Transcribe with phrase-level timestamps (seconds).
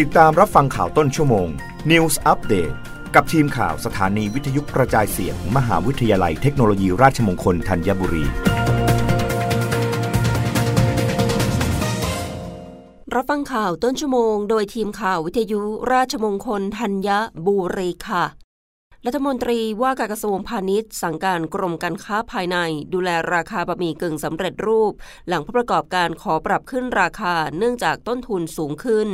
[0.00, 1.48] ติดตามรับฟังข่าวต้นชั่วโมง
[1.90, 2.74] News Update
[3.14, 8.24] กับทีมข่าวสถานีวิทยุกระจายเสียงมหาวิทยาลัยเทคโนโลยีราชมงคลธัญบุรี
[13.14, 15.60] รับฟังข่าวต้นชั่วโมง โดยทีมข่าววิทยุ
[15.92, 17.08] ราชมงคลธัญ
[17.46, 18.24] บุรีค่ะ
[19.06, 22.56] รัฐมนตรีว่าการกระทรวงพาณิชย์ สั่งการกรมการค้าภายใน
[22.92, 24.92] ดูแลราคาบะหมี่กึ่งสำเร็จรูป
[25.28, 29.10] หลังผู้ประกอบการขอปรับขึ้นราคาเนื่องจากต้นทุนสูงขึ้น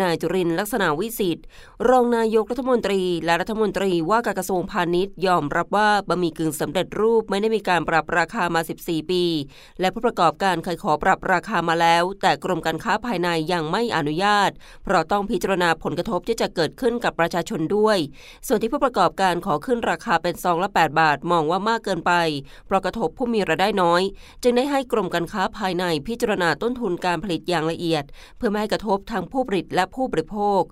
[0.00, 1.44] นายจุรินลักษณะวิสิทธิ์
[1.88, 9.24] รองนายกรัฐมนตรี และรัฐมนตรีว่าการกระทรวงพาณิชย์ยอมรับว่าบะหมี่กึ่งสำเร็จรูปไม่ได้มีการปรับราคามา 14 ปี
[9.80, 14.50] และผู้ประกอบการเคยขอปรับราคามาแล้ว แต่กรมการค้าภายในยังไม่อนุญาต
[14.84, 17.98] เพราะต้องพิจารณาผลกระทบที่จะเกิดขึ้นกับประชาชนด้วย
[18.46, 22.12] ส่วนที่ผู้ประกอบการขอขึ้นราคาเป็นซองละ 8 บาทมองว่ามากเกินไป
[22.66, 24.02] เพราะกระทบผู้มีรายได้น้อย
[24.42, 28.04] จึงได้ให้กรมการค้าภายในพิจารณาต้นทุนการผลิตอย่างละเอียด
[28.36, 30.62] เพื่อไม่ให้กระทบทางผู้ผลิตและผู้บริโภค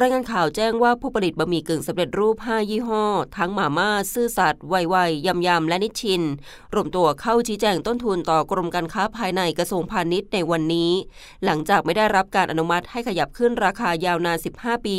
[0.00, 3.04] รายงานข่าวแจ้งว่าผู้ผลิตบะหมี่กึ่งสำเร็จรูป 5 ยี่ห้อ
[3.38, 4.96] ทั้งหม่าม่า ซื่อสัตย์ไวไว
[5.26, 6.22] ยำยำและนิชชิน
[6.74, 10.92] รวมตัวเข้าชี้แจงต้นทุนต่อกรมการค้าภายในกระทรวงพาณิชย์ในวันนี้
[11.44, 14.98] หลังจากไม่ได้รับการอนุมัติให้ขยับขึ้นราคายาวนาน 15 ปี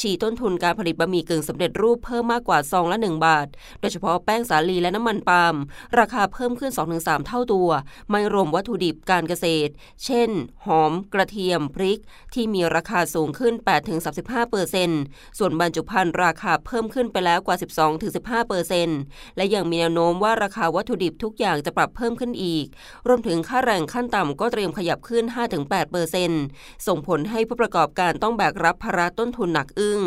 [0.00, 3.46] ชี้ต้นทุนการผลิตบะหมี่กึ่งสำเร็จรูปเพิ่มมากกว่าซองละ 1 บาท
[3.80, 5.54] โดยเฉพาะแป้งสาลีและน้ำมันปาล์ม
[5.98, 7.68] ราคาเพิ่มขึ้น 2-3 เท่าตัว
[8.10, 9.72] ไม่รวมวัตถุดิบการเกษตร
[10.04, 10.30] เช่น
[10.66, 12.00] หอม กระเทียม พริก
[12.34, 13.54] ที่มีราคาสูงขึ้น
[14.02, 15.00] 8-35เปอร์เซ็นต์
[15.38, 17.56] ส่วนบรรจุภัณฑ์ราคาเพิ่มขึ้นไปแล้วกว่า
[18.02, 18.98] 12-15เปอร์เซ็นต์
[19.36, 22.66] และยังมีแนวโน้มว่าราคาวัตถุดิบทุกอย่างจะปรับเพิ่มขึ้นอีก
[23.08, 25.24] รวมถึงค่าแรงขั้นต่ำก็เตรียมขยับขึ้น
[25.58, 26.42] 5-8เปอร์เซ็นต์
[26.86, 30.00] ส่งผลให้ผู้ประกอบการต้องแบกรับภาระต้นทุนหนักอึ้ง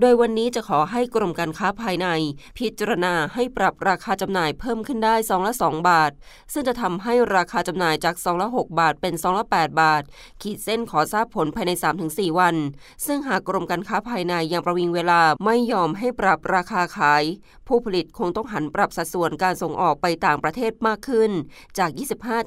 [0.00, 2.06] โดยวันนี้จะขอให้กรมการค้าภายใน
[2.58, 6.12] พิจารณาให้ปรับราคาจำหน่ายเพิ่มขึ้นได้ซองละ 2 บาท
[6.52, 10.02] ซึ่งจะทำให้ราคาจำหน่ายจากซองละ 6 บาทเป็นซองละ 8 บาท
[10.42, 11.72] ขีดเส้นขอทราบผลภายใน
[12.06, 12.56] 3-4วัน
[13.06, 17.24] ซึ่งหากกรมการค้าภายในยังประวิงเวลาไม่ยอมให้ปรับราคาขาย
[17.66, 21.30] ผู้ผลิตคงต้องหันปรับสัดส่วนการส่งออกไปต่างประเทศมากขึ้น
[21.78, 21.90] จาก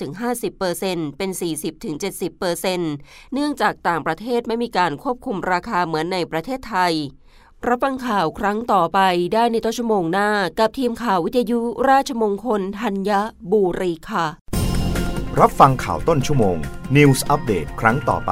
[0.01, 1.29] 25-50%เปอร์เซ็นต์เป็น
[1.85, 2.93] 40-70%เปอร์เซ็นต์
[3.33, 6.93] เนื่องจากต่างประเทศไม่มีการควบคุมราคาเหมือนในประเทศไทย
[7.67, 8.99] รับฟังข่าวครั้งต่อไป
[9.33, 11.59] ได้ในต้นชั่วโมงหน้า กับทีมข่าววิทยุ
[11.89, 13.11] ราชมงคลธัญ
[13.51, 14.25] บุรีค่ะ
[15.39, 16.57] รับฟังข่าวต้นชั่วโมง
[16.95, 18.31] News อัปเดตครั้งต่อไป